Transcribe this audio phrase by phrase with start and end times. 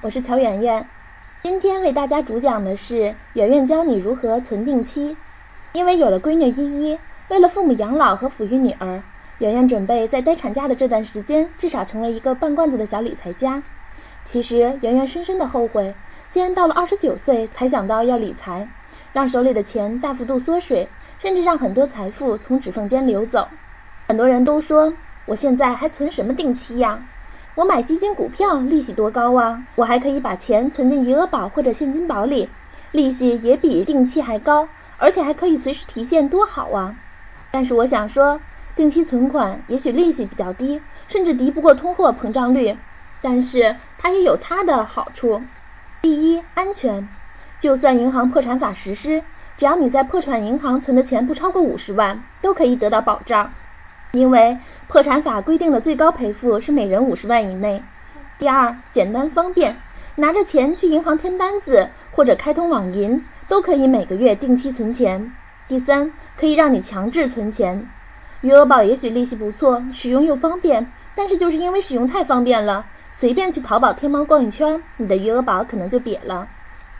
[0.00, 0.86] 我是乔圆圆，
[1.42, 5.16] 今天为大家主讲的是圆圆教你如何存定期。
[5.72, 9.02] 因为有了闺女依依，为了父母养老和抚育女儿，
[9.38, 13.60] 圆圆准备在待产假的这段时间，至少成为一个半罐子的小理财家。
[14.30, 15.92] 其实圆圆深深的后悔，
[16.30, 18.68] 竟然到了二十九岁才想到要理财，
[19.12, 20.88] 让手里的钱大幅度缩水，
[21.20, 23.48] 甚至让很多财富从指缝间流走。
[24.06, 24.94] 很多人都说，
[25.26, 27.00] 我现在还存什么定期呀？
[27.58, 29.64] 我买基金股票利息多高啊！
[29.74, 32.48] 我还可以把钱存进余额宝或者现金宝里，
[32.92, 36.94] 利息也比定期还高，而且还可以随时提现，多好啊！
[37.50, 38.40] 但是我想说，
[38.76, 42.76] 定期存款也许利息比较低，甚至敌不过通货膨胀率，
[43.22, 45.42] 但是它也有它的好处。
[46.00, 47.08] 第一，安全。
[47.60, 49.24] 就算银行破产法实施，
[49.56, 53.50] 只要你在破产银行存的钱不超过五十万，都可以得到保障。
[54.12, 57.82] 因为破产法规定的最高赔付是每人五十万以内。
[58.38, 59.76] 第二，简单方便，
[60.14, 65.32] 拿着钱去银行填单子或者开通网银，都可以每个月定期存钱。
[65.66, 67.86] 第三，可以让你强制存钱。
[68.40, 76.48] 余额宝也许利息不错，使用又方便，但是就是因为使用太方便了，随便去淘宝、天猫逛一圈，你的余额宝可能就瘪了。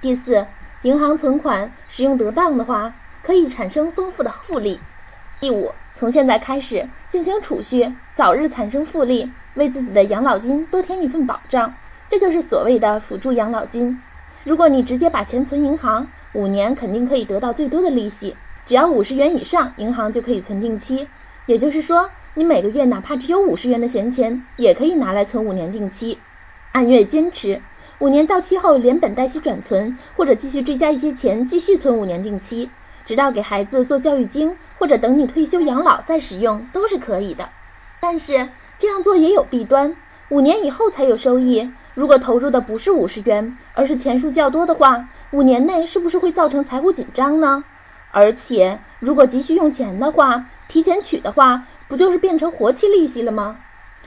[0.02, 0.46] 第四，
[0.82, 4.78] 银行存款使用得当的话，可以产生丰富的复利。
[5.40, 5.72] 第五。
[5.98, 11.74] 从现在开始进行储蓄，早日产生复利，为自己的养老金多添一份保障，
[12.08, 14.00] 这就是所谓的辅助养老金。
[14.44, 18.36] 如果你直接把钱存银行，五年肯定可以得到最多的利息，
[18.68, 21.08] 只要五十元以上，银行就可以存定期。
[21.46, 26.18] 也就是说，你每个月哪怕只有五十元的闲钱，也可以拿来存五年定期，
[26.70, 27.60] 按月坚持，
[27.98, 32.70] 五年到期后连本带息转存，或者继续追加一些钱继续存五年定期。
[33.08, 37.48] 直到给孩子做教育金，或者等你退休养老再使用都是可以的。
[38.00, 39.96] 但是这样做也有弊端，
[40.28, 41.72] 五年以后才有收益。
[41.94, 47.64] 如果投入的不是五十元，而是钱数较多的话，五年内是不是会造成财务紧张呢？
[48.10, 53.56] 而且如果急需用钱的话，提前取的话，不就是变成活期利息了吗？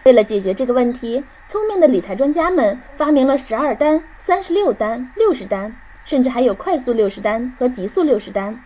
[0.03, 5.75] 为了解决这个问题，聪明的理财专家们发明了十二单、三十六单、六十单，
[6.05, 8.59] 甚至还有快速六十单和急速六十单。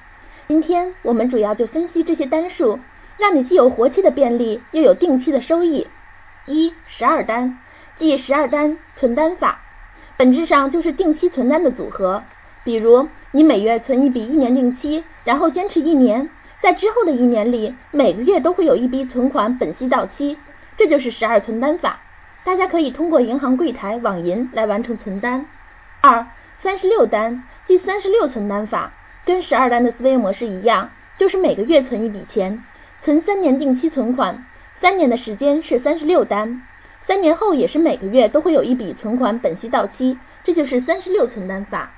[0.47, 2.79] 今天我们主要就分析这些单数，
[3.17, 5.88] 让你既有活期的便利，又有定期的收益。
[6.45, 7.57] 一十二单，
[7.97, 9.61] 即十二单存单法，
[10.17, 12.22] 本质上就是定期存单的组合。
[12.63, 16.29] 比如你每月存一笔一年定期，然后坚持一年，
[16.62, 20.38] 在之后的一年里，每个月都会有一笔存款本息到期，
[20.77, 22.01] 这就是十二存单法。
[22.44, 25.47] 大家可以通过银行柜台、网银来完成存单。
[26.01, 26.27] 二
[26.62, 28.91] 三十六单，即三十六存单法。
[29.25, 32.63] 跟十二单的思维模式一样，就是每个月存一笔钱，
[33.02, 34.46] 存三年定期存款，
[34.80, 36.62] 三年的时间是三十六单，
[37.08, 41.91] 三年后也是每个月都会有一笔存款本息到期，这就是三十六存单法。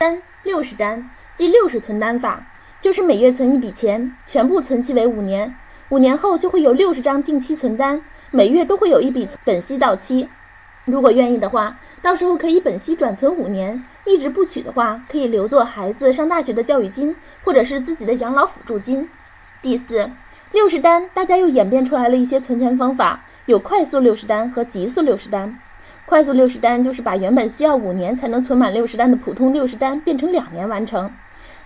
[0.00, 2.44] 三六十单即六十存单法，
[2.80, 5.54] 就是每月存一笔钱，全部存期为五年，
[5.88, 10.28] 五年后就会有六十张定期存单，每月都会有一笔本息到期。
[10.84, 19.08] 如果愿意的话，到时候可以本息转存五年，一直不取的话，可以留作孩子上大学的教育金，或者是自己的养老辅助金。
[19.62, 20.10] 第四，
[20.50, 25.56] 六十单，大家又演变出来了一些存钱方法，有快速六十单和急速六十单。
[26.04, 31.12] 快速六十单就是把原本需要五年才能存满六十单的普通六十单变成两年完成。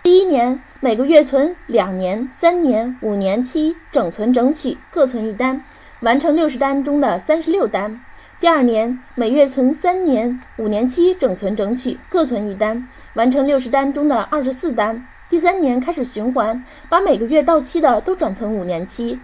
[0.02, 5.64] 第一年每个月存两年、三年、五年期整存整取各存一单，
[6.00, 8.02] 完成六十单中的三十六单。
[8.38, 15.06] 第二年每月存三年、五年期整存整取各存一单，完成六十单中的二十四单。
[15.30, 19.18] 第三年开始循环，把每个月到期的都转存五年期。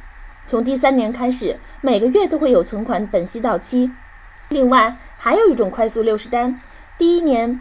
[0.48, 3.90] 从第三年开始，每个月都会有存款本息到期。
[4.48, 6.58] 另外还有一种快速六十单，
[6.96, 7.60] 第一年、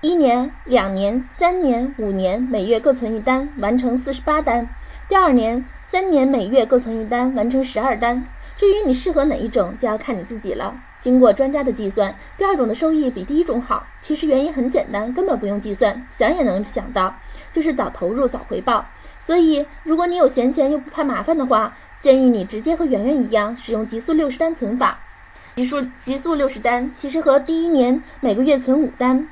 [0.00, 4.70] 一年、两年、三年、五年每月各存一单，完成四十八单。
[5.10, 8.24] 第二年、三年每月各存一单，完成十二单。
[8.58, 10.80] 至于你适合哪一种，就要看你自己了。
[11.00, 13.86] 经过专家的计算，第二种的收益比第一种好。
[14.02, 17.14] 其实原因很简单，根本不用计算，想也能想到，
[17.52, 18.86] 就是早投入早回报。
[19.26, 24.98] 所以如果你有闲钱又不怕麻烦的话，建议你直接和圆圆一样，使用极速六十单存法。
[25.56, 29.28] 极速极速六十单其实和第一年每个月存五单，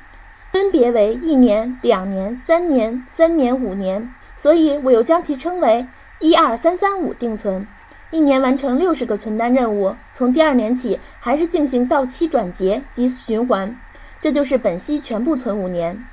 [0.51, 5.87] 分别为一年、两年、三年、三年、五年，所以我又将其称为
[6.19, 7.67] 一二三三五定存。
[8.11, 13.75] 一年完成六十个存单任务，从第二年起还是进行到期转结及循环，
[14.21, 16.05] 这就是本息全部存五年。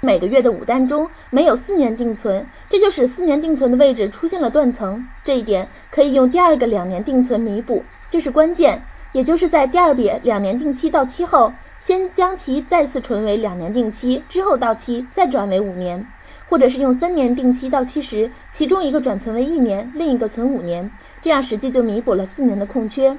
[0.00, 8.82] 每个月的五单中没有四年定存，这就使四年定存的位置出现了断层，这一点可以用第二个两年定存弥补，这是关键。
[9.12, 11.52] 也就是在第二笔两年定期到期后，
[11.86, 16.06] 先将其再次存为两年定期，之后到期再转为五年，
[16.48, 20.90] 或者是用三年定期到期时，其中一个转存为一年，另一个存五年，
[21.22, 23.18] 这样实际就弥补了四年的空缺。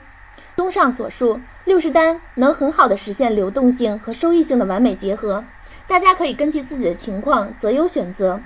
[0.56, 5.44] 综上所述，六十单能很好的实现流动性和收益性的完美结合。
[5.88, 8.42] 大家可以根据自己的情况择优选择。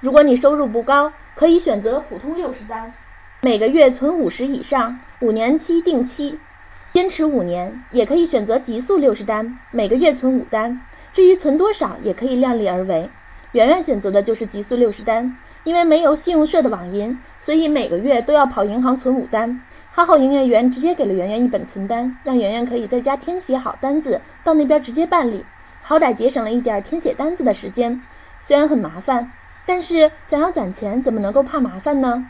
[0.00, 2.92] 如果你收入不高，可以选择普通六十单，
[3.42, 6.38] 每个月存五十以上，五年期定期。
[6.92, 10.80] 坚持五年，也可以选择极速六十单，每个月存五单。
[11.12, 13.10] 至于存多少，也可以量力而为。
[13.52, 19.60] 圆圆选择的就是极速六十单，因为没有信用社的网银，所以每个月都要跑银行存五单。
[19.94, 25.44] 哈好营业员直接给了圆圆一本存单，让圆圆可以在家填写好单子，到那边直接办理，
[25.80, 28.02] 好歹节省了一点填写单子的时间。
[28.48, 29.30] 虽然很麻烦，
[29.64, 32.26] 但是想要攒钱，怎么能够怕麻烦呢？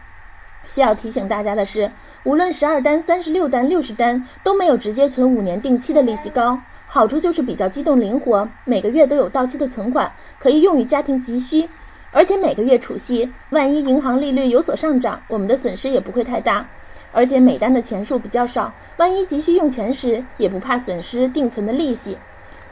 [0.67, 1.91] 需要提醒大家的是，
[2.25, 6.61] 无论十二单、三十六单、六十单，都没有直接存五年定期的利息高。
[6.87, 11.71] 好处就是比较机动灵活，每个月都有到期的存款，可以用于家庭急需。
[12.17, 16.67] 而且每个月储息，万一银行利率有所上涨，我们的损失也不会太大。
[17.13, 22.17] 而且每单的钱数比较少，万一急需用钱时，也不怕损失定存的利息。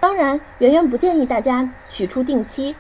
[0.01, 2.75] 当然，圆圆不建议大家取出定期，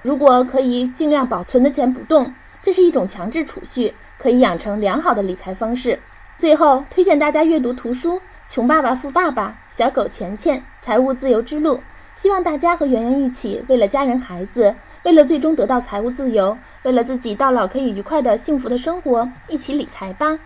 [0.00, 3.92] 如果可以尽量保存的钱不动，这是一种强制储蓄。
[4.18, 5.98] 可以养成良好的理财方式。
[6.38, 8.16] 最后推荐大家阅读图书
[8.48, 11.76] 《穷爸爸富爸爸》《小狗钱钱财务自由之路》，
[12.22, 14.74] 希望大家和圆圆一起，为了家人孩子，
[15.06, 20.36] 为了最终得到财务自由，为了自己到老可以愉快的幸福的生活，一起理财吧。